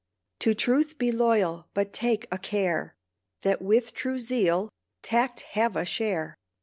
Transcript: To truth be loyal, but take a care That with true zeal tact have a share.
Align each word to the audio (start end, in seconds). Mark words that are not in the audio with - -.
To 0.39 0.55
truth 0.55 0.97
be 0.97 1.11
loyal, 1.11 1.67
but 1.75 1.93
take 1.93 2.25
a 2.31 2.39
care 2.39 2.95
That 3.43 3.61
with 3.61 3.93
true 3.93 4.17
zeal 4.17 4.71
tact 5.03 5.41
have 5.53 5.75
a 5.75 5.85
share. 5.85 6.37